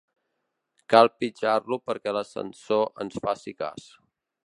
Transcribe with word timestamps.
Cal 0.93 1.11
pitjar-lo 1.19 1.79
perquè 1.91 2.17
l'ascensor 2.19 2.85
ens 3.07 3.23
faci 3.29 3.59
cas. 3.63 3.91